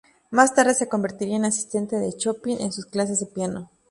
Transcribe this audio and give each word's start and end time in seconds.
Más 0.31 0.55
tarde 0.55 0.73
se 0.73 0.89
convertiría 0.89 1.35
en 1.35 1.45
asistente 1.45 1.95
de 1.99 2.17
Chopin 2.17 2.59
en 2.59 2.71
sus 2.71 2.87
clases 2.87 3.19
de 3.19 3.27
piano. 3.27 3.69